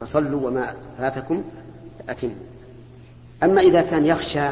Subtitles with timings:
[0.00, 1.44] فصلوا وما فاتكم
[2.08, 2.34] أتموا
[3.42, 4.48] أما إذا كان يخشى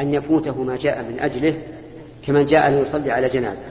[0.00, 1.62] أن يفوته ما جاء من أجله
[2.26, 3.62] كمن جاء ليصلي على جنازة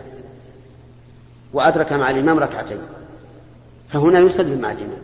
[1.54, 2.78] وأدرك مع الإمام ركعتين
[3.90, 5.02] فهنا يسلم مع الإمام.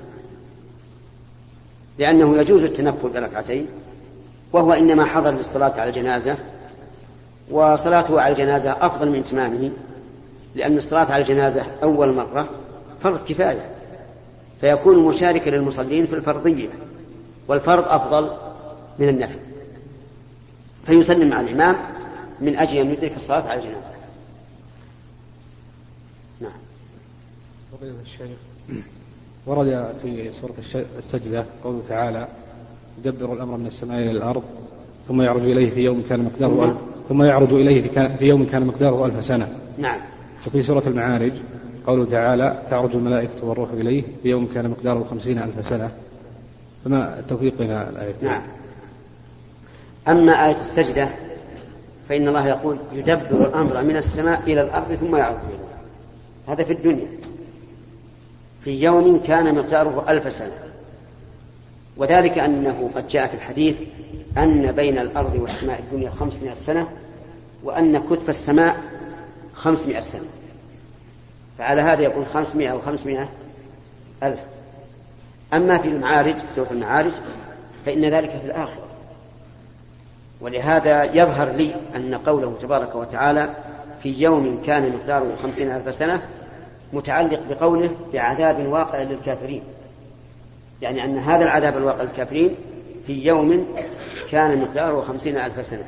[1.97, 3.67] لأنه يجوز التنفل بركعتين
[4.53, 6.37] وهو إنما حضر للصلاة على الجنازة
[7.51, 9.71] وصلاته على الجنازة أفضل من إتمامه
[10.55, 12.49] لأن الصلاة على الجنازة أول مرة
[13.03, 13.72] فرض كفاية.
[14.63, 16.69] فيكون مشاركا للمصلين في الفرضية
[17.47, 18.29] والفرض أفضل
[18.99, 19.39] من النفل.
[20.85, 21.75] فيسلم مع الإمام
[22.41, 23.91] من أجل أن يدرك الصلاة على الجنازة.
[26.41, 26.51] نعم.
[29.47, 30.53] ورد في سورة
[30.97, 32.27] السجدة قوله تعالى
[32.99, 34.43] يدبر الأمر من السماء إلى الأرض
[35.07, 39.25] ثم يعرج إليه في يوم كان مقداره ثم؟ يعرج إليه في يوم كان مقداره ألف
[39.25, 39.57] سنة.
[39.77, 39.99] نعم.
[40.47, 41.33] وفي سورة المعارج
[41.87, 45.91] قوله تعالى تعرج الملائكة والروح إليه في يوم كان مقداره خمسين ألف سنة.
[46.85, 48.41] فما التوفيق بين الآيتين نعم.
[50.07, 51.09] أما آية السجدة
[52.09, 56.53] فإن الله يقول يدبر الأمر من السماء إلى الأرض ثم يعرج إليه.
[56.53, 57.07] هذا في الدنيا.
[58.63, 60.51] في يوم كان مقداره ألف سنة.
[61.97, 63.75] وذلك أنه قد جاء في الحديث
[64.37, 66.87] أن بين الأرض والسماء الدنيا خمسمائة سنة
[67.63, 68.77] وأن كتف السماء
[69.53, 70.42] خمسمائة سنة.
[71.57, 73.29] فعلى هذا يكون خمسمائة أو خمسمائة
[74.23, 74.39] ألف.
[75.53, 77.11] أما في المعارج سورة المعارج
[77.85, 78.87] فإن ذلك في الآخرة.
[80.41, 83.49] ولهذا يظهر لي أن قوله تبارك وتعالى
[84.03, 86.21] في يوم كان مقداره خمسين ألف سنة
[86.93, 89.63] متعلق بقوله بعذاب واقع للكافرين.
[90.81, 92.55] يعني أن هذا العذاب الواقع للكافرين
[93.07, 93.67] في يوم
[94.31, 95.83] كان مقداره خمسين ألف سنة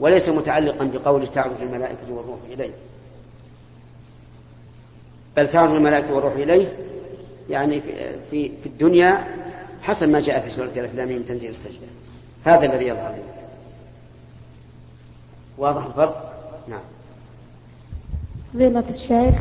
[0.00, 2.70] وليس متعلقا بقول تعرج الملائكة والروح إليه
[5.36, 6.72] بل تعرج الملائكة والروح إليه.
[7.50, 7.80] يعني
[8.30, 9.24] في في الدنيا
[9.82, 11.86] حسب ما جاء في سورة الأفلام من تنزيل السجدة.
[12.44, 13.22] هذا الذي يظهر لي
[15.58, 16.32] واضح الفرق؟
[16.68, 16.80] نعم.
[18.54, 19.34] فضيلة الشيخ.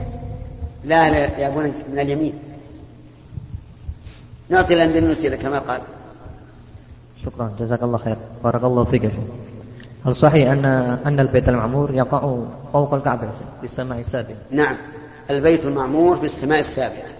[0.83, 2.33] لا لا يا أبونا من اليمين.
[4.49, 5.81] نعطي الأندلسي كما قال.
[7.25, 8.17] شكرا جزاك الله خير.
[8.43, 9.11] بارك الله فيك يا
[10.05, 10.65] هل صحيح أن
[11.05, 12.37] أن البيت المعمور يقع
[12.73, 14.77] فوق الكعبة في السماء السابعة؟ نعم.
[15.29, 17.11] البيت المعمور في السماء السابعة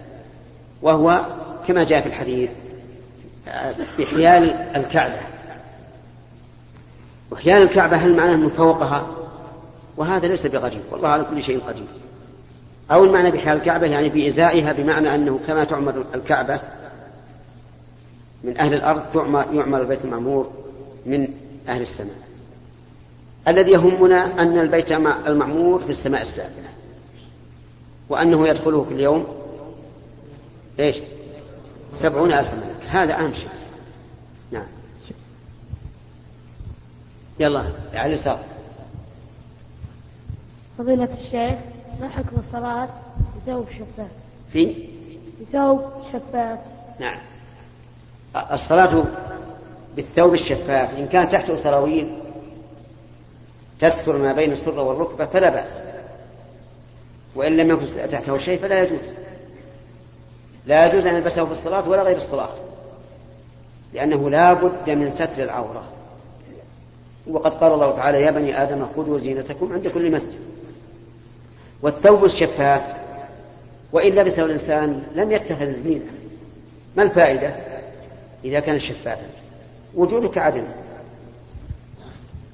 [0.82, 1.26] وهو
[1.68, 2.50] كما جاء في الحديث
[3.98, 5.20] بحيال الكعبة.
[7.30, 9.06] وحيال الكعبة هل معناه من فوقها؟
[9.96, 11.86] وهذا ليس بغريب والله على كل شيء قدير.
[12.90, 16.60] أو المعنى بحيال الكعبة يعني بإزائها بمعنى أنه كما تعمر الكعبة
[18.44, 19.02] من أهل الأرض
[19.52, 20.50] يعمر البيت المعمور
[21.06, 21.28] من
[21.68, 22.16] أهل السماء.
[23.48, 24.92] الذي يهمنا أن البيت
[25.26, 26.72] المعمور في السماء السابعة.
[28.12, 29.26] وأنه يدخله كل يوم
[30.80, 30.96] إيش؟
[31.92, 32.86] سبعون ألف ملك.
[32.88, 33.48] هذا أهم شيء.
[34.50, 34.66] نعم.
[37.40, 38.38] يلا على اليسار
[40.78, 41.58] فضيلة الشيخ
[42.00, 42.88] ما حكم الصلاة؟
[43.36, 44.10] بثوب شفاف.
[44.52, 44.88] في؟
[45.40, 45.80] بثوب
[46.12, 46.58] شفاف.
[47.00, 47.18] نعم.
[48.52, 49.04] الصلاة
[49.96, 52.18] بالثوب الشفاف إن كان تحته سراويل
[53.80, 55.91] تستر ما بين السرة والركبة فلا بأس.
[57.34, 59.06] وإن لم يكن تحته شيء فلا يجوز.
[60.66, 62.50] لا يجوز أن يلبسه في الصلاة ولا غير الصلاة
[63.94, 65.84] لأنه لا بد من ستر العورة.
[67.30, 70.40] وقد قال الله تعالى يا بني آدم خذوا زينتكم عند كل مسجد.
[71.82, 72.82] والثوب الشفاف
[73.92, 76.04] وإن لبسه الإنسان لم يتخذ الزينة.
[76.96, 77.54] ما الفائدة؟
[78.44, 79.26] إذا كان شفافا.
[79.94, 80.64] وجودك عدم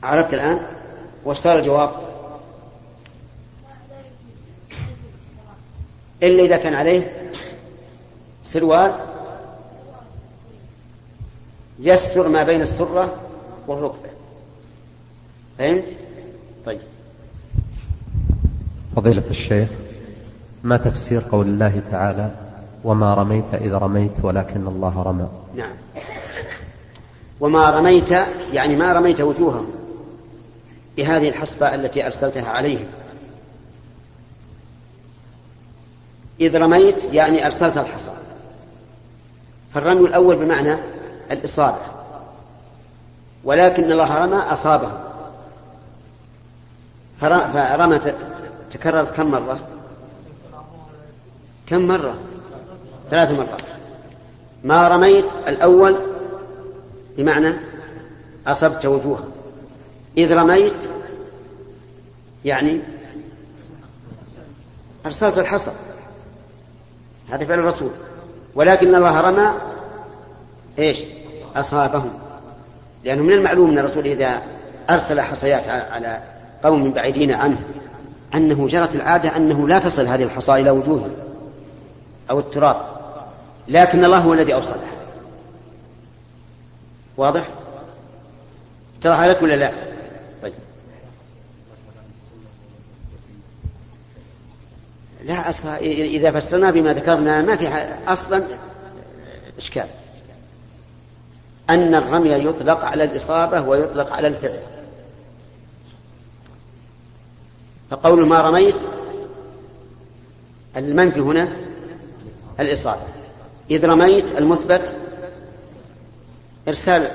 [0.03, 0.61] عرفت الآن؟
[1.25, 2.08] وش صار الجواب؟
[6.23, 7.31] إلا إذا كان عليه
[8.43, 8.93] سروال
[11.79, 13.15] يستر ما بين السرة
[13.67, 14.09] والركبة.
[15.59, 15.85] فهمت؟
[16.67, 16.81] طيب.
[18.97, 19.69] فضيلة الشيخ
[20.65, 22.31] ما تفسير قول الله تعالى
[22.85, 25.73] وما رميت إذ رميت ولكن الله رمى نعم.
[27.41, 28.11] وما رميت
[28.53, 29.67] يعني ما رميت وجوههم
[30.97, 32.87] بهذه الحصبة التي أرسلتها عليهم.
[36.41, 38.11] إذ رميت يعني أرسلت الحصى.
[39.75, 40.77] فالرمي الأول بمعنى
[41.31, 41.81] الإصابة.
[43.45, 44.93] ولكن الله رمى أصابه.
[47.21, 48.01] فرمى
[48.71, 49.69] تكررت كم مرة؟
[51.67, 52.15] كم مرة؟
[53.11, 53.63] ثلاث مرات.
[54.65, 55.99] ما رميت الأول
[57.17, 57.55] بمعنى
[58.47, 59.25] أصبت وجوها
[60.19, 60.89] إذ رميت
[62.45, 62.81] يعني
[65.07, 65.73] أرسلت الحصى.
[67.31, 67.91] هذا فعل الرسول.
[68.55, 69.53] ولكن الله رمى
[70.79, 70.99] إيش؟
[71.57, 72.11] أصابهم.
[73.05, 74.43] لأنه من المعلوم أن الرسول إذا
[74.91, 76.23] أرسل حصيات على
[76.63, 77.59] قوم بعيدين عنه
[78.35, 81.11] أنه جرت العادة أنه لا تصل هذه الحصى إلى وجوههم
[82.31, 82.99] أو التراب.
[83.69, 84.89] لكن الله هو الذي أوصلها.
[87.17, 87.49] واضح؟
[88.99, 89.73] اتضح لك ولا لا؟
[90.43, 90.53] طيب.
[95.29, 97.69] لا أصلا إذا فسرنا بما ذكرنا ما في
[98.07, 98.45] أصلا
[99.59, 99.87] إشكال.
[101.71, 104.61] أن الرمي يطلق على الإصابة ويطلق على الفعل.
[107.91, 108.83] فقول ما رميت
[110.77, 111.57] المنفي هنا
[112.61, 113.03] الإصابة.
[113.71, 114.93] إذ رميت المثبت
[116.69, 117.11] إرسال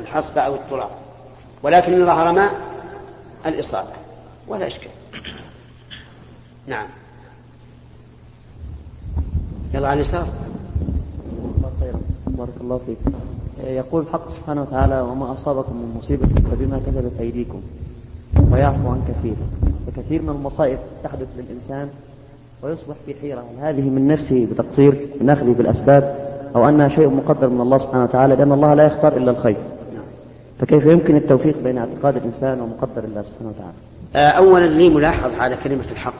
[0.00, 0.90] الحصبة أو التراب.
[1.62, 2.50] ولكن الله رمى
[3.46, 3.92] الإصابة.
[4.46, 4.90] ولا إشكال.
[6.66, 6.88] نعم.
[9.74, 10.26] يلا على اليسار.
[12.26, 12.96] بارك الله فيك.
[13.64, 17.60] يقول الحق سبحانه وتعالى وما أصابكم من مصيبة فبما كسبت أيديكم.
[18.52, 19.34] ويعفو عن كثير.
[19.86, 21.88] فكثير من المصائب تحدث للإنسان
[22.62, 23.40] ويصبح في حيرة.
[23.40, 28.04] هل هذه من نفسه بتقصير من أخذه بالأسباب أو أنها شيء مقدر من الله سبحانه
[28.04, 29.56] وتعالى؟ لأن الله لا يختار إلا الخير.
[30.60, 33.72] فكيف يمكن التوفيق بين اعتقاد الإنسان ومقدر الله سبحانه وتعالى؟
[34.16, 36.14] آه، أولا لي ملاحظ على كلمة الحق؟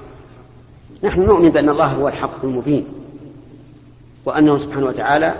[1.05, 2.85] نحن نؤمن بأن الله هو الحق المبين.
[4.25, 5.35] وأنه سبحانه وتعالى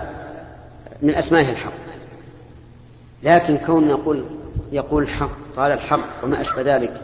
[1.01, 1.71] من أسمائه الحق.
[3.23, 4.25] لكن كون نقول
[4.71, 7.01] يقول الحق قال الحق وما أشبه ذلك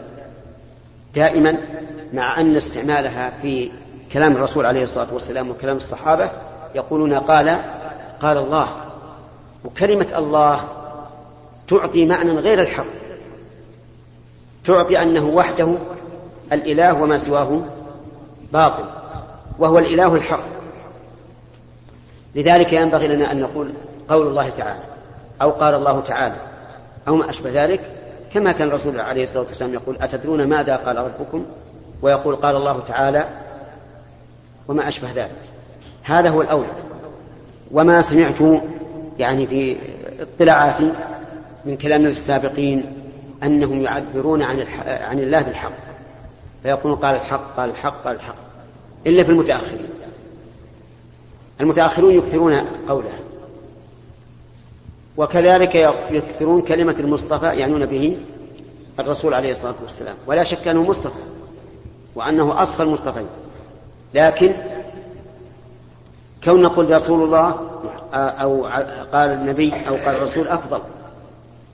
[1.14, 1.58] دائما
[2.12, 3.70] مع أن استعمالها في
[4.12, 6.30] كلام الرسول عليه الصلاة والسلام وكلام الصحابة
[6.74, 7.60] يقولون قال
[8.20, 8.68] قال الله.
[9.64, 10.64] وكلمة الله
[11.68, 12.86] تعطي معنى غير الحق.
[14.64, 15.74] تعطي أنه وحده
[16.52, 17.60] الإله وما سواه
[18.52, 18.84] باطل
[19.58, 20.55] وهو الإله الحق.
[22.36, 23.72] لذلك ينبغي لنا أن نقول
[24.08, 24.80] قول الله تعالى
[25.42, 26.36] أو قال الله تعالى
[27.08, 27.80] أو ما أشبه ذلك
[28.32, 31.44] كما كان الرسول عليه الصلاة والسلام يقول أتدرون ماذا قال ربكم؟
[32.02, 33.28] ويقول قال الله تعالى
[34.68, 35.30] وما أشبه ذلك.
[36.02, 36.68] هذا هو الأولى
[37.70, 38.60] وما سمعت
[39.18, 39.76] يعني في
[40.20, 40.92] اطلاعاتي
[41.64, 42.84] من كلام السابقين
[43.42, 45.72] أنهم يعبرون عن, عن الله بالحق.
[46.62, 48.36] فيقولون قال الحق قال الحق قال الحق.
[49.06, 49.95] إلا في المتأخرين.
[51.60, 53.12] المتأخرون يكثرون قوله.
[55.16, 55.74] وكذلك
[56.10, 58.18] يكثرون كلمة المصطفى يعنون به
[58.98, 60.16] الرسول عليه الصلاة والسلام.
[60.26, 61.18] ولا شك أنه مصطفى
[62.14, 63.26] وأنه أصفى المصطفين.
[64.14, 64.54] لكن
[66.44, 67.70] كون نقول رسول الله
[68.14, 68.66] أو
[69.12, 70.80] قال النبي أو قال الرسول أفضل.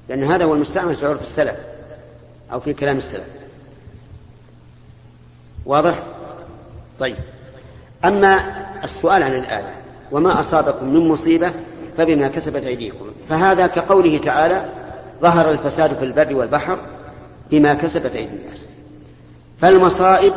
[0.09, 1.57] لأن هذا هو المستعمل في عرف السلف
[2.53, 3.27] أو في كلام السلف.
[5.67, 6.03] واضح؟
[6.99, 7.17] طيب.
[8.05, 9.75] أما السؤال عن الآية
[10.13, 11.53] وما أصابكم من مصيبة
[11.97, 13.05] فبما كسبت أيديكم.
[13.29, 14.65] فهذا كقوله تعالى
[15.21, 16.79] ظهر الفساد في البر والبحر
[17.51, 18.67] بما كسبت أيدي الناس
[19.61, 20.33] فالمصائب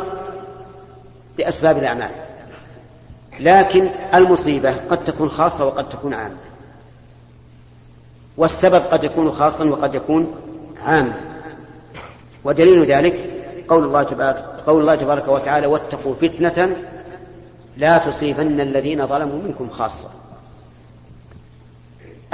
[1.38, 2.09] بأسباب الأعمال
[3.39, 6.36] لكن المصيبة قد تكون خاصة وقد تكون عامة.
[8.38, 10.36] والسبب قد يكون خاصا وقد يكون
[10.86, 11.13] عاما
[12.44, 13.30] ودليل ذلك
[13.68, 16.75] قول الله تبارك قول الله تبارك وتعالى واتقوا فتنة
[17.77, 20.10] لا تصيبن الذين ظلموا منكم خاصة.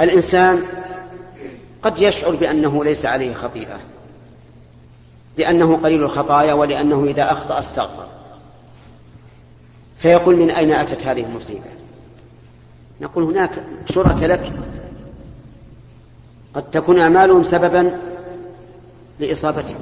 [0.00, 0.62] الإنسان
[1.82, 3.80] قد يشعر بأنه ليس عليه خطيئة
[5.38, 8.06] لأنه قليل الخطايا ولأنه إذا أخطأ استغفر.
[9.98, 11.70] فيقول من أين أتت هذه المصيبة؟
[13.00, 13.50] نقول هناك
[13.90, 14.52] شرك لك.
[16.54, 17.98] قد تكون أعمالهم سببا
[19.20, 19.76] لإصابتك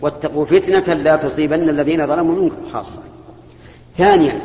[0.00, 3.02] واتقوا فتنة لا تصيبن الذين ظلموا منكم خاصة.
[3.96, 4.40] ثانيا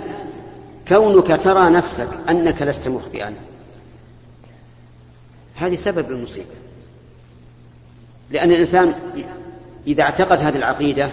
[0.88, 3.36] كونك ترى نفسك أنك لست مخطئا.
[5.56, 6.56] هذه سبب المصيبة.
[8.32, 8.94] لأن الإنسان
[9.88, 11.12] إذا اعتقد هذه العقيدة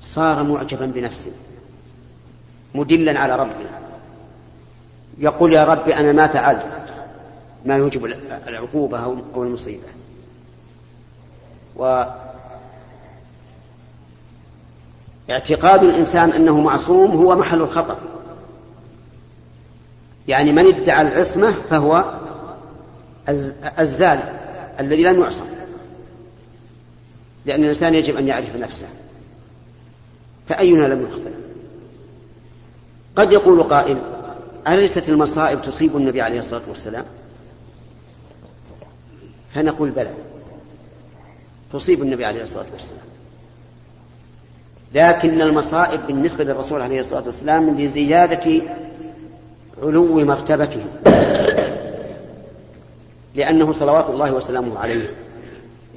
[0.00, 1.32] صار معجبا بنفسه
[2.74, 3.66] مدلا على ربه.
[5.18, 6.80] يقول يا رب أنا ما فعلت
[7.64, 8.04] ما يوجب
[8.48, 8.98] العقوبة
[9.34, 9.88] أو المصيبة.
[11.76, 12.04] و
[15.30, 17.98] اعتقاد الإنسان أنه معصوم هو محل الخطأ.
[20.28, 22.20] يعني من ادعى العصمة فهو
[23.78, 24.22] الزال
[24.80, 25.44] الذي لم يعصم.
[27.46, 28.86] لأن الإنسان يجب أن يعرف نفسه.
[30.48, 31.30] فأينا لم يخطئ؟
[33.16, 33.98] قد يقول قائل
[34.68, 37.04] أليست المصائب تصيب النبي عليه الصلاة والسلام؟
[39.54, 40.14] فنقول بلى.
[41.72, 43.15] تصيب النبي عليه الصلاة والسلام.
[44.96, 48.62] لكن المصائب بالنسبة للرسول عليه الصلاة والسلام لزيادة
[49.82, 50.84] علو مرتبته.
[53.34, 55.10] لأنه صلوات الله وسلامه عليه.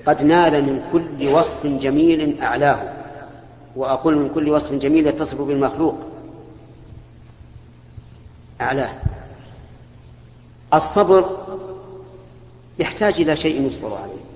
[0.05, 2.79] قد نال من كل وصف جميل أعلاه.
[3.75, 5.97] وأقول من كل وصف جميل يتصف بالمخلوق.
[8.61, 8.91] أعلاه.
[10.73, 11.37] الصبر
[12.79, 14.28] يحتاج إلى شيء يصبر عليه.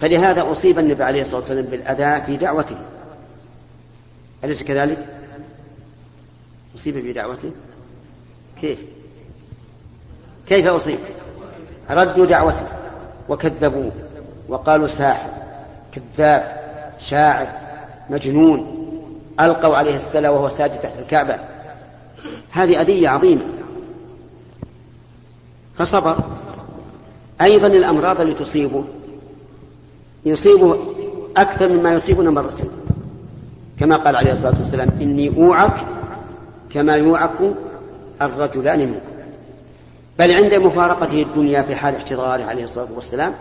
[0.00, 2.76] فلهذا أصيب النبي عليه الصلاة والسلام بالأذى في دعوته
[4.44, 5.06] أليس كذلك؟
[6.74, 7.50] أصيب في دعوته
[8.60, 8.78] كيف؟
[10.48, 10.98] كيف أصيب؟
[11.90, 12.66] ردوا دعوته
[13.28, 13.92] وكذبوه
[14.48, 15.30] وقالوا ساحر
[15.92, 16.60] كذاب
[16.98, 17.48] شاعر
[18.10, 18.76] مجنون
[19.40, 21.38] ألقوا عليه السلا وهو ساجد تحت الكعبة
[22.50, 23.42] هذه أذية عظيمة
[25.78, 26.16] فصبر
[27.40, 28.84] أيضا الأمراض اللي تصيبه
[30.24, 30.78] يصيبه
[31.36, 32.70] أكثر مما يصيبنا مرتين.
[33.80, 35.86] كما قال عليه الصلاة والسلام إني أوعك
[36.74, 37.38] كما يوعك
[38.22, 39.10] الرجلان منكم
[40.18, 43.34] بل عند مفارقته الدنيا في حال احتضاره عليه الصلاة والسلام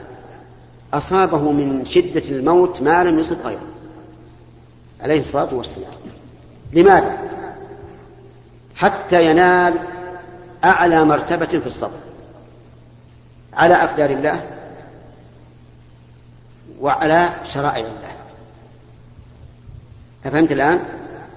[0.93, 3.67] أصابه من شدة الموت ما لم يصب غيره
[5.01, 5.91] عليه الصلاة والسلام.
[6.73, 7.17] لماذا؟
[8.75, 9.73] حتى ينال
[10.63, 11.99] أعلى مرتبة في الصبر
[13.53, 14.43] على أقدار الله
[16.81, 18.11] وعلى شرائع الله.
[20.25, 20.79] أفهمت الآن؟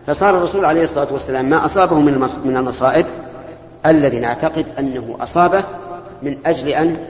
[0.06, 2.00] فصار الرسول عليه الصلاة والسلام ما أصابه
[2.44, 3.06] من المصائب
[3.86, 5.64] الذي نعتقد أنه أصابه
[6.22, 7.06] من أجل أن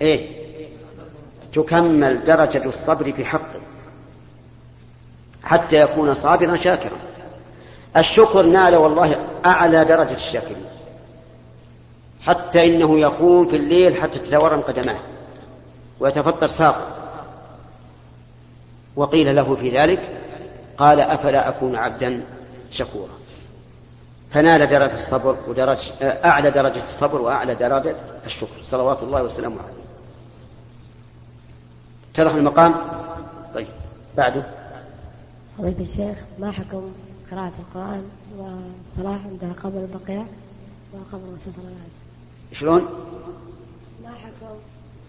[0.00, 0.40] إيه؟
[1.52, 3.60] تكمل درجة الصبر في حقه
[5.42, 6.96] حتى يكون صابرا شاكرا.
[7.96, 10.64] الشكر نال والله أعلى درجة الشاكرين.
[12.20, 14.96] حتى إنه يقوم في الليل حتى تتورم قدماه
[16.00, 16.99] ويتفطر ساقه.
[19.00, 20.08] وقيل له في ذلك
[20.78, 22.22] قال أفلا أكون عبدا
[22.70, 23.12] شكورا.
[24.30, 28.62] فنال درجة الصبر ودرجة أعلى درجة الصبر وأعلى درجة الشكر.
[28.62, 29.82] صلوات الله وسلامه عليه.
[32.14, 32.74] اتضح المقام؟
[33.54, 33.66] طيب.
[34.16, 34.42] بعده.
[35.58, 36.92] فضيلة الشيخ ما حكم
[37.30, 38.04] قراءة القرآن
[38.38, 40.24] والصلاة عند قبر البقيع
[40.92, 42.60] وقبر الرسول صلى الله عليه وسلم.
[42.60, 42.82] شلون؟
[44.04, 44.56] ما حكم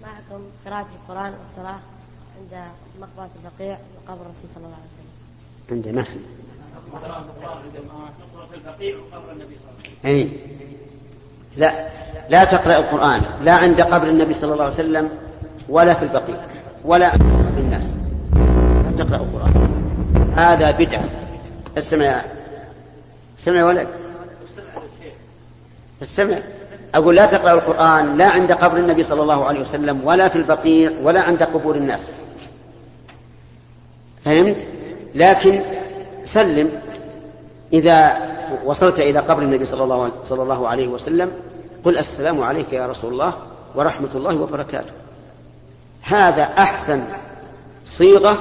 [0.01, 1.79] ما حكم قراءة القرآن والصلاة
[2.41, 2.63] عند
[3.01, 5.11] مقبرة البقيع وقبر الرسول صلى الله عليه وسلم.
[5.71, 6.03] عند ما
[10.05, 10.29] أي.
[11.57, 11.87] لا.
[12.29, 13.21] لا تقرأ القرآن.
[13.43, 15.09] لا عند قبر النبي صلى الله عليه وسلم
[15.69, 16.35] ولا في البقيع
[16.85, 17.91] ولا عند الناس.
[18.85, 20.33] لا تقرأ القرآن.
[20.35, 21.09] هذا بدعة.
[21.77, 22.21] استمع
[23.39, 23.87] استمع يا ولد.
[26.01, 26.37] استمع
[26.95, 30.91] أقول لا تقرأ القرآن لا عند قبر النبي صلى الله عليه وسلم ولا في البقيع
[31.03, 32.07] ولا عند قبور الناس.
[34.25, 34.67] فهمت؟
[35.15, 35.61] لكن
[36.23, 36.71] سلم.
[37.73, 38.17] إذا
[38.65, 41.31] وصلت إلى قبر النبي صلى الله, صلى الله عليه وسلم
[41.83, 43.33] قل السلام عليك يا رسول الله
[43.75, 44.91] ورحمة الله وبركاته.
[46.01, 47.03] هذا أحسن
[47.85, 48.33] صيغة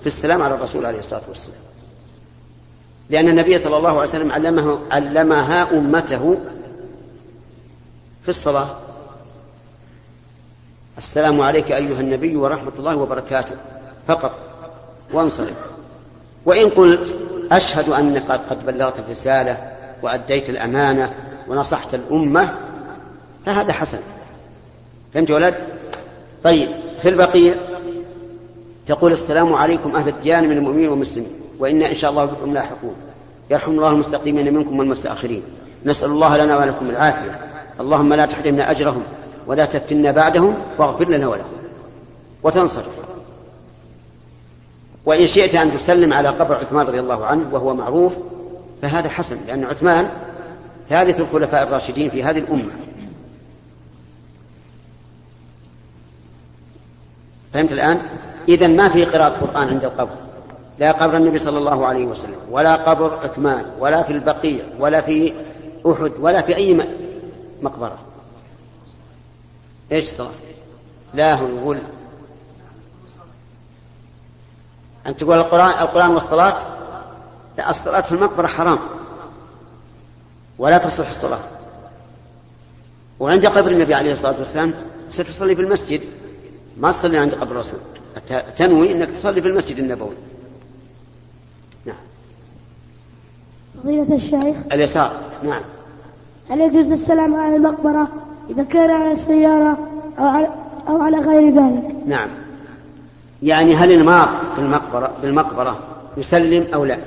[0.00, 1.58] في السلام على الرسول عليه الصلاة والسلام.
[3.10, 6.36] لأن النبي صلى الله عليه وسلم علمه علمها أمته
[8.22, 8.76] في الصلاة.
[10.98, 13.56] السلام عليك أيها النبي ورحمة الله وبركاته.
[14.08, 14.51] فقط.
[15.12, 15.56] وانصرف.
[16.46, 17.14] وإن قلت
[17.52, 21.12] أشهد أنك قد بلغت الرسالة وأديت الأمانة
[21.48, 22.54] ونصحت الأمة
[23.46, 23.98] فهذا حسن.
[25.14, 25.54] فهمت يا ولد؟
[26.44, 26.68] طيب
[27.02, 27.54] في البقية
[28.86, 32.94] تقول السلام عليكم أهل الديانة من المؤمنين والمسلمين وإنا إن شاء الله بكم لاحقون.
[33.50, 35.42] يرحم الله المستقيمين منكم والمستأخرين.
[35.84, 37.40] نسأل الله لنا ولكم العافية.
[37.80, 39.02] اللهم لا تحرمنا أجرهم
[39.46, 41.52] ولا تفتنا بعدهم واغفر لنا ولهم.
[42.42, 43.11] وتنصرف.
[45.06, 48.12] وإن شئت أن تسلم على قبر عثمان رضي الله عنه وهو معروف
[48.82, 50.10] فهذا حسن لأن عثمان
[50.88, 52.72] ثالث الخلفاء الراشدين في هذه الأمة
[57.52, 58.02] فهمت الآن؟
[58.48, 60.16] إذا ما في قراءة قرآن عند القبر
[60.78, 65.32] لا قبر النبي صلى الله عليه وسلم ولا قبر عثمان ولا في البقيع ولا في
[65.86, 66.86] أحد ولا في أي
[67.62, 67.98] مقبرة
[69.92, 70.30] إيش الصلاة؟
[71.14, 71.78] لا هو يقول
[75.06, 76.56] أن تقول القرآن القرآن والصلاة؟
[77.58, 78.78] لا الصلاة في المقبرة حرام.
[80.58, 81.38] ولا تصح الصلاة.
[83.20, 84.74] وعند قبر النبي عليه الصلاة والسلام
[85.10, 86.00] ستصلي في المسجد.
[86.76, 87.78] ما تصلي عند قبر الرسول.
[88.56, 90.14] تنوي أنك تصلي في المسجد النبوي.
[91.86, 91.96] نعم.
[93.82, 94.56] فضيلة الشيخ.
[94.72, 95.20] اليسار.
[95.42, 95.62] نعم.
[96.50, 98.08] هل يجوز السلام على المقبرة
[98.50, 100.48] إذا كان على السيارة أو على,
[100.88, 102.41] أو على غير ذلك؟ نعم.
[103.42, 105.78] يعني هل المار في المقبرة بالمقبرة
[106.16, 106.98] يسلم أو لا؟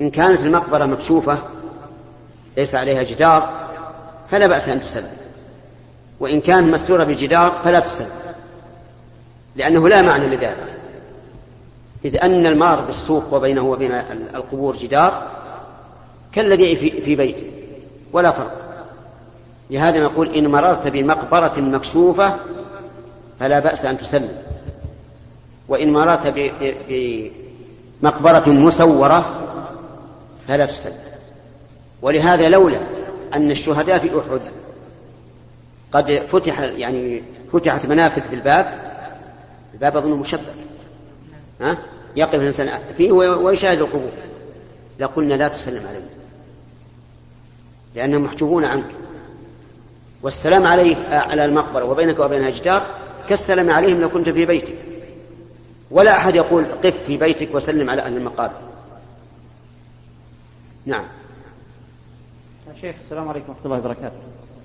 [0.00, 1.38] إن كانت المقبرة مكشوفة
[2.56, 3.68] ليس عليها جدار
[4.30, 5.10] فلا بأس أن تسلم.
[6.20, 8.08] وإن كانت مستورة بجدار فلا تسلم.
[9.56, 10.78] لأنه لا معنى لذلك.
[12.04, 13.92] إذ أن المار بالسوق وبينه وبين
[14.34, 15.26] القبور جدار
[16.32, 17.50] كالذي في بيته
[18.12, 18.60] ولا فرق.
[19.70, 22.36] لهذا نقول إن مررت بمقبرة مكشوفة
[23.40, 24.43] فلا بأس أن تسلم.
[25.68, 26.34] وإن مررت
[28.02, 29.40] بمقبرة مسورة
[30.48, 30.98] فلا تسلم.
[32.02, 32.80] ولهذا لولا
[33.34, 34.40] أن الشهداء في أحد
[35.92, 38.94] قد فتح يعني فتحت منافذ في الباب
[39.74, 40.54] الباب أظنه مشبك.
[41.60, 41.78] ها؟
[42.16, 44.10] يقف الإنسان فيه ويشاهد القبور.
[44.98, 46.06] لقلنا لا تسلم عليه.
[47.94, 48.84] لأنهم محجوبون عنك.
[50.22, 52.86] والسلام عليه على المقبرة وبينك وبينها جدار
[53.28, 54.74] كالسلام عليهم لو كنت في بيتك.
[55.90, 58.54] ولا أحد يقول قف في بيتك وسلم على أهل المقابر
[60.86, 61.04] نعم.
[62.80, 64.16] شيخ السلام عليكم ورحمة الله وبركاته.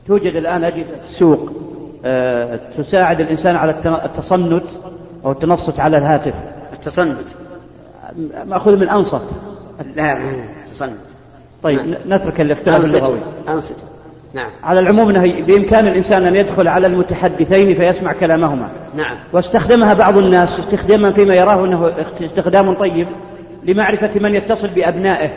[0.08, 1.50] توجد الآن أجهزة في السوق
[2.06, 3.72] أه تساعد الإنسان على
[4.06, 4.64] التصنت
[5.26, 6.36] أو التنصت على الهاتف.
[6.74, 7.28] التصنت.
[8.46, 9.28] مأخوذ من أنصت.
[9.96, 10.20] لا
[10.72, 10.98] تصنت.
[11.64, 12.14] طيب نعم.
[12.14, 13.20] نترك الاختلاف اللغوي.
[13.50, 13.76] أنصت.
[14.34, 14.50] نعم.
[14.64, 18.70] على العموم أنه بإمكان الإنسان أن يدخل على المتحدثين فيسمع كلامهما.
[18.96, 19.18] نعم.
[19.34, 23.08] واستخدمها بعض الناس استخداما فيما يراه أنه استخدام طيب
[23.64, 25.30] لمعرفة من يتصل بأبنائه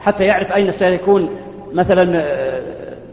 [0.00, 1.30] حتى يعرف أين سيكون
[1.72, 2.62] مثلا آه،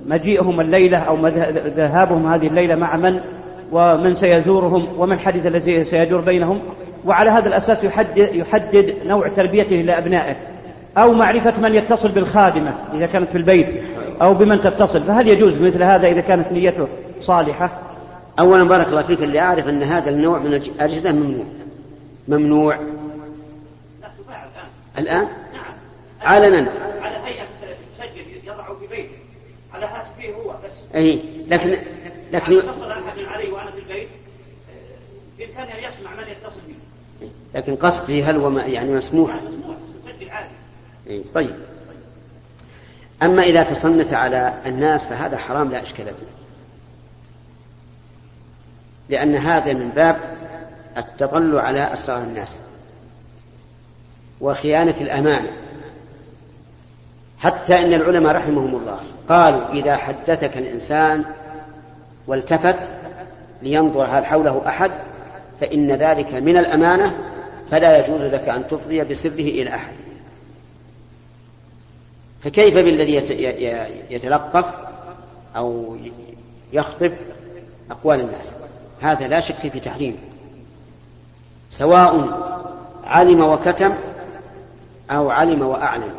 [0.07, 1.27] مجيئهم الليلة أو
[1.75, 3.19] ذهابهم هذه الليلة مع من
[3.71, 6.59] ومن سيزورهم وما الحديث الذي سيدور بينهم.
[7.05, 10.35] وعلى هذا الأساس يحدد, يحدد نوع تربيته لأبنائه
[10.97, 13.67] أو معرفة من يتصل بالخادمة إذا كانت في البيت.
[14.21, 16.87] أو بمن تتصل فهل يجوز مثل هذا إذا كانت نيته
[17.19, 17.81] صالحة؟
[18.39, 21.45] أولا بارك الله فيك اللي أعرف أن هذا النوع من الأجهزة ممنوع.
[22.27, 22.79] ممنوع.
[24.97, 25.73] الآن؟ نعم
[26.21, 26.71] علنا.
[27.01, 27.45] على هيئة
[27.97, 29.17] تسجل يضعه في بيته
[29.73, 31.77] على هاتفه هو بس أي لكن
[32.33, 34.07] لكن اتصل أحد علي وأنا في البيت
[35.37, 40.49] بإمكاني أن يسمع من يتصل به لكن قصدي هل هو يعني مسموح؟ مسموح تسجل عادي.
[41.07, 41.55] إيه طيب.
[43.23, 46.39] أما إذا تصنت على الناس فهذا حرام لا إشكال فيه.
[49.09, 50.17] لأن هذا من باب
[50.97, 52.59] التطلع على أسرار الناس
[54.41, 55.49] وخيانة الأمانة.
[57.39, 61.23] حتى إن العلماء رحمهم الله قالوا إذا حدثك الإنسان
[62.27, 62.89] والتفت
[63.61, 64.91] لينظر هل حوله أحد
[65.61, 67.13] فإن ذلك من الأمانة
[67.71, 69.93] فلا يجوز لك أن تفضي بسره إلى أحد.
[72.43, 73.15] فكيف بالذي
[74.09, 74.65] يتلقف
[75.55, 75.97] أو
[76.73, 77.11] يخطب
[77.91, 78.51] أقوال الناس؟
[79.01, 80.17] هذا لا شك في تحريمه
[81.71, 82.39] سواء
[83.03, 83.93] علم وكتم
[85.11, 86.11] أو علم وأعلم.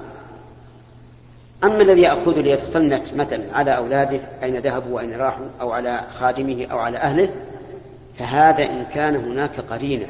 [1.65, 6.79] أما الذي يأخذ ليتصنت مثلا على أولاده أين ذهبوا وأين راحوا أو على خادمه أو
[6.79, 7.31] على أهله
[8.19, 10.07] فهذا إن كان هناك قرينة.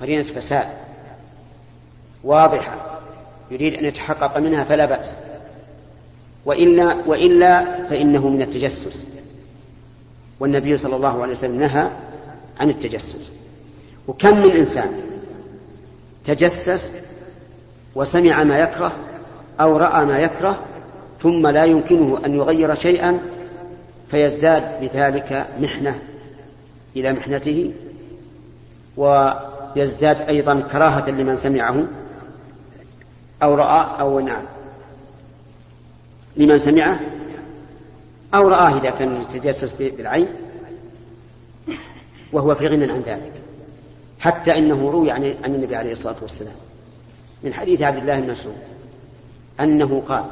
[0.00, 0.68] قرينة فساد.
[2.24, 2.97] واضحة.
[3.50, 5.12] يريد أن يتحقق منها فلا بأس.
[6.44, 9.04] وإلا وإلا فإنه من التجسس.
[10.40, 11.90] والنبي صلى الله عليه وسلم نهى
[12.60, 13.30] عن التجسس.
[14.08, 15.00] وكم من إنسان
[16.24, 16.90] تجسس
[17.94, 18.92] وسمع ما يكره
[19.60, 20.58] أو رأى ما يكره
[21.22, 23.18] ثم لا يمكنه أن يغير شيئا
[24.10, 25.98] فيزداد بذلك محنة
[26.96, 27.72] إلى محنته
[28.96, 31.84] ويزداد أيضا كراهة لمن سمعه
[33.42, 34.42] أو رأى أو نعم.
[36.36, 37.00] لمن سمعه
[38.34, 40.28] أو رآه إذا كان يتجسس بالعين
[42.32, 43.32] وهو في غنى عن ذلك.
[44.20, 46.54] حتى إنه روي عن النبي عليه الصلاة والسلام.
[47.42, 48.56] من حديث عبد الله بن مسعود
[49.60, 50.24] أنه قال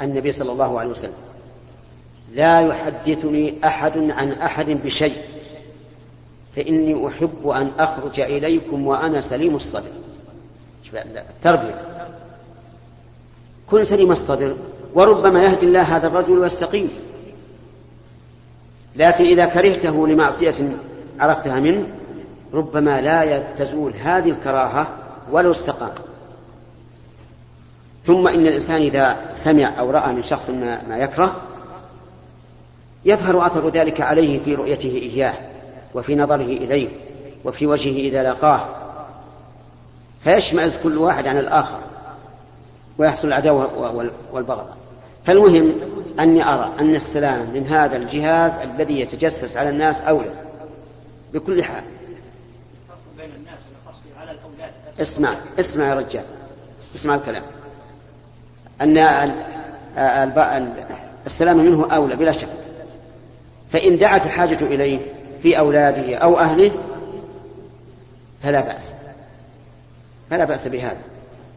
[0.00, 1.12] النبي صلى الله عليه وسلم
[2.32, 5.16] لا يحدثني أحد عن أحد بشيء
[6.56, 9.90] فإني أحب أن أخرج إليكم وأنا سليم الصدر.
[10.94, 11.90] التربية
[13.70, 14.56] كن سليم الصدر
[14.94, 16.90] وربما يهدي الله هذا الرجل ويستقيم.
[18.96, 20.54] لكن إذا كرهته لمعصية
[21.20, 21.86] عرفتها منه
[22.54, 24.86] ربما لا تزول هذه الكراهة
[25.30, 25.92] ولو استقام.
[28.06, 31.36] ثم إن الإنسان إذا سمع أو رأى من شخص ما, يكره
[33.04, 35.34] يظهر أثر ذلك عليه في رؤيته إياه
[35.94, 36.88] وفي نظره إليه
[37.44, 38.68] وفي وجهه إذا لقاه
[40.24, 41.78] فيشمئز كل واحد عن الآخر.
[43.00, 43.94] ويحصل العداوة
[44.32, 44.76] والبغضاء.
[45.26, 45.74] فالمهم
[46.20, 50.30] أني أرى أن السلام من هذا الجهاز الذي يتجسس على الناس أولى
[51.32, 51.82] بكل حال.
[55.00, 56.24] اسمع اسمع يا رجال
[56.94, 57.42] اسمع الكلام.
[58.80, 58.98] أن
[61.26, 62.48] السلام منه أولى بلا شك.
[63.72, 64.98] فإن دعت الحاجة إليه
[65.42, 66.70] في أولاده أو أهله
[68.42, 68.94] فلا بأس.
[70.30, 71.00] فلا بأس بهذا.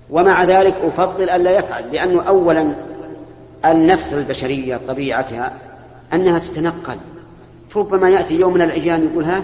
[0.10, 2.74] ومع ذلك أفضل ألا يفعل لأنه أولا
[3.66, 5.54] النفس البشرية طبيعتها
[6.13, 6.98] أنها تتنقل.
[7.76, 9.44] ربما يأتي يوم من الأيام يقول ها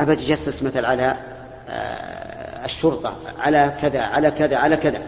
[0.00, 1.16] أبى أتجسس مثل على
[1.68, 5.02] آه، الشرطة على كذا على كذا على كذا.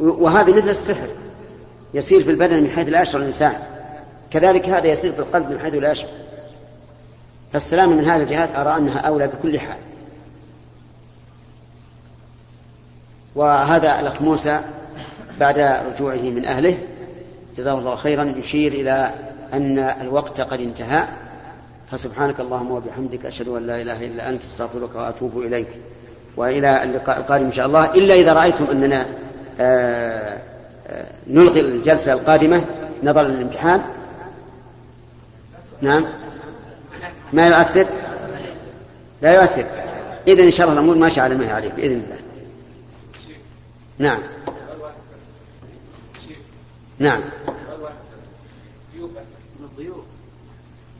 [0.00, 1.08] وهذا مثل السحر
[1.94, 3.54] يسير في البدن من حيث لا يشعر الإنسان.
[4.30, 6.10] كذلك هذا يسير في القلب من حيث لا يشعر.
[7.52, 9.76] فالسلام من هذه الجهات أرى أنها أولى بكل حال.
[13.36, 14.60] وهذا الأخ موسى
[15.40, 16.78] بعد رجوعه من أهله.
[17.56, 18.24] جزاه الله خيرا.
[18.24, 19.10] يشير إلى
[19.52, 21.04] أن الوقت قد انتهى.
[21.90, 25.68] فسبحانك اللهم وبحمدك أشهد أن لا إله إلا أنت أستغفرك وأتوب إليك.
[26.36, 27.94] وإلى اللقاء القادم إن شاء الله.
[27.94, 29.06] إلا إذا رأيتم أننا
[29.60, 30.38] آه،
[30.88, 32.64] آه، نلغي الجلسة القادمة
[33.02, 33.82] نظرا للامتحان.
[35.82, 36.06] نعم.
[37.32, 37.86] ما يؤثر؟
[39.22, 39.66] لا يؤثر.
[40.28, 42.25] إذا إن شاء الله الأمور ماشية على ما هي عليه بإذن الله.
[43.98, 44.22] نعم.
[46.98, 47.22] نعم.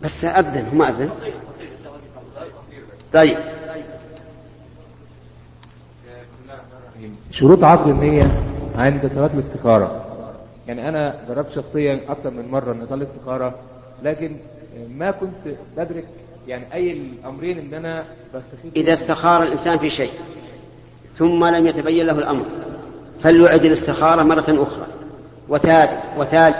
[0.03, 1.11] بس أذن هو ما أذن؟
[3.13, 3.39] طيب.
[7.31, 8.43] شروط عقد النية
[8.75, 10.07] عند صلاة الاستخارة.
[10.67, 13.55] يعني أنا جربت شخصيا أكثر من مرة أن أصلي استخارة
[14.03, 14.37] لكن
[14.89, 16.05] ما كنت بدرك
[16.49, 18.05] يعني أي الأمرين إن أنا
[18.35, 18.73] بستخير.
[18.77, 20.13] إذا استخار الإنسان في شيء
[21.15, 22.47] ثم لم يتبين له الأمر.
[23.27, 24.87] فليعد الاستخارة مرة أخرى؟
[25.49, 26.57] وثالث وثالث.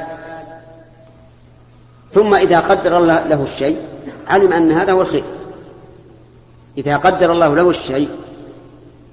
[2.13, 3.79] ثم إذا قدر الله له الشيء
[4.27, 5.25] علم أن هذا هو الخير.
[6.79, 8.09] إذا قدر الله له الشيء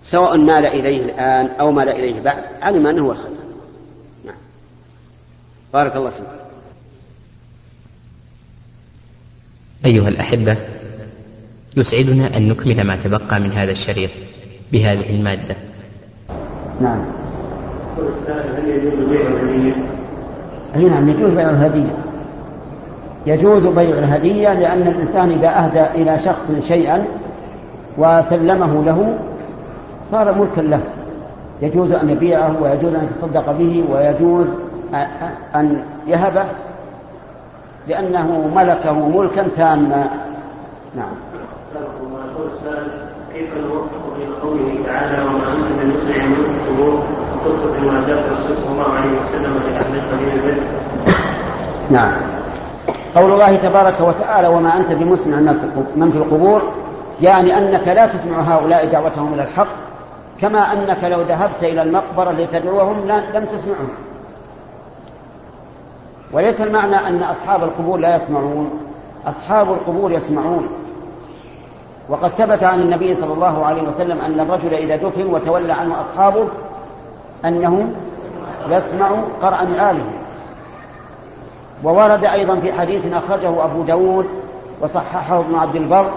[0.03, 3.31] سواء مال إليه الآن أو مال إليه بعد علم أنه هو الخير.
[4.25, 4.35] نعم.
[5.73, 6.27] بارك الله فيك.
[9.85, 10.57] أيها الأحبة
[11.77, 14.11] يسعدنا أن نكمل ما تبقى من هذا الشريط
[14.71, 15.55] بهذه المادة.
[16.81, 17.22] نعم.
[18.57, 19.73] هل يجوز بيع الهدية؟
[20.75, 21.95] أي نعم يجوز بيع الهدية.
[23.25, 27.05] يجوز بيع الهدية لأن الإنسان إذا أهدى إلى شخص شيئا
[27.97, 29.17] وسلمه له
[30.11, 30.79] صار ملكا له.
[31.61, 34.47] يجوز أن يبيعه ويجوز أن يتصدق به ويجوز
[35.55, 36.45] أن يهبه
[37.87, 40.09] لأنه ملكه ملكا تاما.
[40.95, 41.13] نعم.
[43.33, 48.93] كيف نوفق بين قوله تعالى وما انت بمسمع من وقصه ما جاء الرسول صلى الله
[48.93, 50.63] عليه وسلم لاهل قليل
[51.89, 52.11] نعم.
[53.15, 55.37] قول الله تبارك وتعالى وما أنت بمسمع
[55.95, 56.61] من في القبور
[57.21, 59.67] يعني أنك لا تسمع هؤلاء دعوتهم إلى الحق
[60.41, 63.89] كما أنك لو ذهبت إلى المقبرة لتدعوهم لم تسمعهم.
[66.33, 68.69] وليس المعنى أن أصحاب القبور لا يسمعون
[69.27, 70.67] أصحاب القبور يسمعون.
[72.09, 76.47] وقد ثبت عن النبي صلى الله عليه وسلم أن الرجل إذا دفن وتولى عنه أصحابه
[77.45, 77.93] أنه
[78.69, 79.09] يسمع
[79.41, 80.05] قرع نعاله.
[81.83, 84.25] وورد أيضا في حديث أخرجه أبو داود
[84.81, 86.11] وصححه ابن عبد البر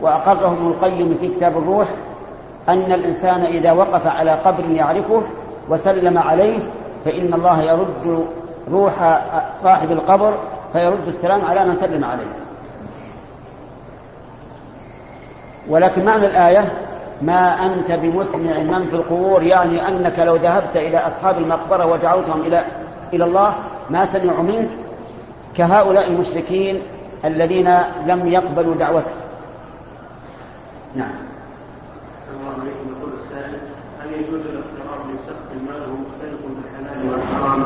[0.00, 1.88] وأقره ابن القيم في كتاب الروح
[2.68, 5.22] أن الإنسان إذا وقف على قبر يعرفه
[5.68, 6.58] وسلم عليه
[7.04, 8.26] فإن الله يرد
[8.72, 9.20] روح
[9.54, 10.34] صاحب القبر
[10.72, 12.32] فيرد السلام على من سلم عليه.
[15.68, 16.72] ولكن معنى الآية
[17.22, 22.64] ما أنت بمسمع من في القبور يعني أنك لو ذهبت إلى أصحاب المقبرة ودعوتهم إلى
[23.12, 23.54] إلى الله
[23.90, 24.68] ما سمعوا منك؟
[25.56, 26.82] كهؤلاء المشركين
[27.24, 27.74] الذين
[28.06, 29.12] لم يقبلوا دعوتك.
[30.96, 31.14] نعم.
[32.18, 32.98] السلام عليكم.
[32.98, 33.58] يقول السائل
[34.00, 37.64] هل يجوز الاقتراب من شخص ماله مختلف بالحلال والحرام؟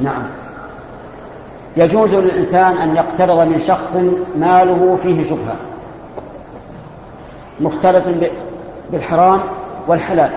[0.00, 0.22] نعم.
[1.76, 3.96] يجوز للإنسان أن يقترض من شخص
[4.38, 5.56] ماله فيه شبهة.
[7.60, 8.06] مختلط
[8.92, 9.40] بالحرام
[9.86, 10.30] والحلال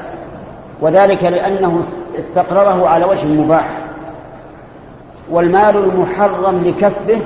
[0.82, 1.84] وذلك لأنه
[2.20, 3.70] استقرره على وجه مباح.
[5.30, 7.22] والمال المحرم لكسبه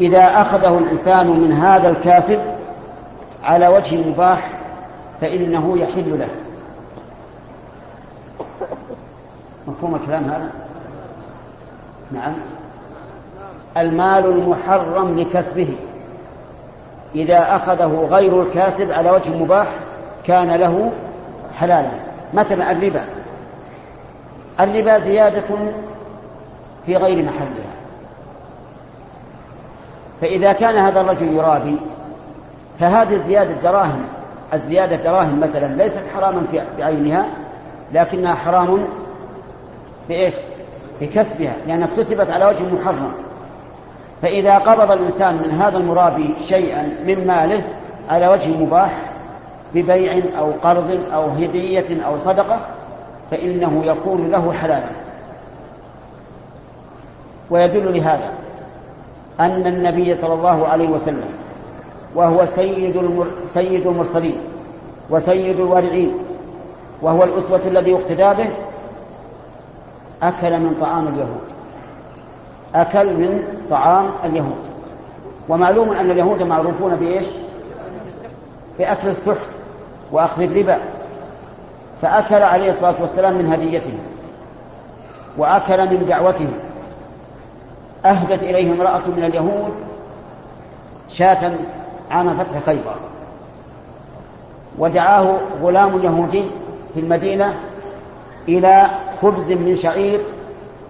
[0.00, 2.40] إذا أخذه الإنسان من هذا الكاسب
[3.44, 4.50] على وجه مباح
[5.20, 6.28] فإنه يحل له.
[9.68, 10.50] مفهوم الكلام هذا؟
[12.12, 12.32] نعم.
[13.76, 15.74] المال المحرم لكسبه.
[17.14, 19.66] إذا أخذه غير الكاسب على وجه مباح
[20.24, 20.92] كان له
[21.58, 21.90] حلالا.
[22.34, 23.04] مثلا الربا.
[24.60, 25.56] الربا زيادة
[26.86, 27.70] في غير محلها.
[30.20, 31.76] فإذا كان هذا الرجل يرابي
[32.80, 34.02] فهذه الزيادة دراهم.
[34.54, 36.46] الزيادة دراهم مثلا ليست حراما
[36.78, 37.26] بعينها
[37.92, 38.78] لكنها حرام
[40.08, 40.34] بإيش؟
[41.00, 43.12] بكسبها لأنها اكتسبت على وجه محرم.
[44.22, 47.62] فإذا قبض الإنسان من هذا المرابي شيئا من ماله
[48.08, 48.92] على وجه مباح
[49.74, 52.60] ببيع أو قرض أو هدية أو صدقة
[53.30, 54.90] فإنه يكون له حلالا.
[57.50, 58.32] ويدل لهذا
[59.40, 61.28] أن النبي صلى الله عليه وسلم
[62.14, 63.26] وهو سيد المر...
[63.46, 64.40] سيد المرسلين
[65.10, 66.12] وسيد الوارعين
[67.02, 68.50] وهو الأسوة الذي يقتدى به
[70.22, 71.59] أكل من طعام اليهود.
[72.74, 74.58] أكل من طعام اليهود.
[75.48, 77.26] ومعلوم أن اليهود معروفون بإيش؟
[78.78, 79.48] بأكل السحت
[80.12, 80.78] وأخذ الربا.
[82.02, 83.92] فأكل عليه الصلاة والسلام من هديته
[85.38, 86.48] وأكل من دعوته.
[88.04, 89.72] أهدت إليه امرأة من اليهود
[91.08, 91.52] شاة
[92.10, 92.94] عام فتح خيبر.
[94.78, 96.44] ودعاه غلام يهودي
[96.94, 97.54] في المدينة
[98.48, 98.86] إلى
[99.22, 100.20] خبز من شعير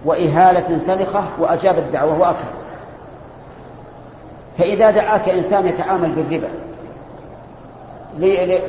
[0.05, 2.61] وإهالة سلخة وأجاب الدعوة وأكل.
[4.57, 6.49] فإذا دعاك إنسان يتعامل بالربا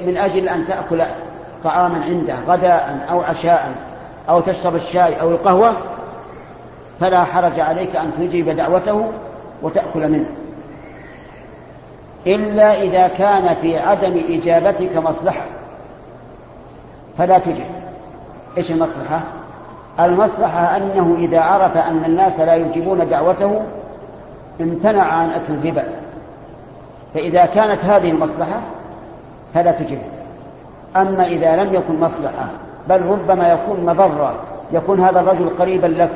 [0.07, 1.03] من أجل أن تأكل
[1.65, 3.73] طعاما عنده غداء أو عشاء
[4.29, 5.77] أو تشرب الشاي أو القهوة
[7.01, 9.13] فلا حرج عليك أن تجيب دعوته
[9.63, 10.27] وتأكل منه.
[12.27, 15.45] إلا إذا كان في عدم إجابتك مصلحة
[17.19, 17.65] فلا تجب
[18.59, 19.23] إيش المصلحة؟
[20.01, 23.61] المصلحة أنه إذا عرف أن الناس لا يجيبون دعوته
[24.61, 25.85] امتنع عن أكل الربا.
[27.15, 28.61] فإذا كانت هذه المصلحة
[29.55, 29.99] فلا تجب
[30.97, 32.49] أما إذا لم يكن مصلحة
[32.89, 34.35] بل ربما يكون مضرة
[34.73, 36.11] يكون هذا الرجل قريبا لك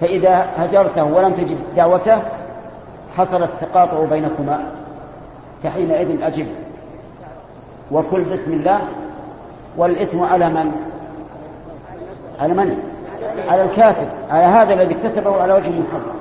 [0.00, 2.18] فإذا هجرته ولم تجد دعوته
[3.16, 4.58] حصل التقاطع بينكما.
[5.62, 6.46] فحينئذ أجب.
[7.92, 8.80] وكل بسم الله
[9.76, 10.85] والإثم على من؟
[12.40, 12.78] على من؟
[13.48, 16.16] على الكاسب على هذا الذي اكتسبه على وجه محرم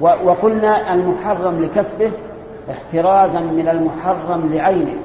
[0.00, 2.10] وقلنا المحرم لكسبه
[2.70, 4.96] احترازا من المحرم لعينه.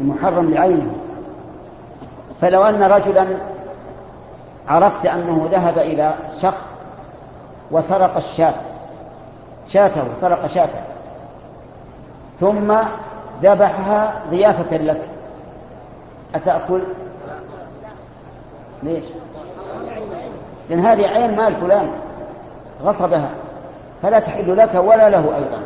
[0.00, 0.92] المحرم لعينه.
[2.40, 3.26] فلو أن رجلا
[4.68, 6.70] عرفت أنه ذهب إلى شخص
[7.70, 8.54] وسرق الشاة
[9.68, 10.80] شاته سرق شاته
[12.40, 12.74] ثم
[13.42, 15.00] ذبحها ضيافة لك
[16.34, 16.80] أتأكل؟
[18.86, 19.04] ليش؟
[20.70, 21.90] لأن هذه عين مال فلان
[22.82, 23.30] غصبها.
[24.02, 25.60] فلا تحل لك ولا له أيضا.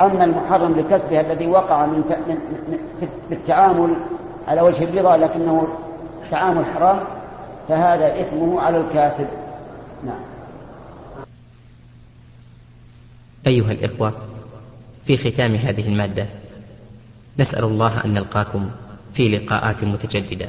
[0.00, 2.04] أما المحرم لكسبها الذي وقع من
[3.30, 3.94] بالتعامل
[4.48, 5.68] على وجه الرضا لكنه
[6.30, 7.00] تعامل حرام
[7.68, 9.26] فهذا إثمه على الكاسب.
[10.04, 10.20] نعم.
[13.46, 14.12] أيها الإخوة
[15.06, 16.26] في ختام هذه المادة
[17.38, 18.70] نسأل الله أن نلقاكم
[19.14, 20.48] في لقاءات متجددة.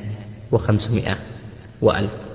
[0.51, 1.15] وخمسمائة
[1.81, 2.30] وألف.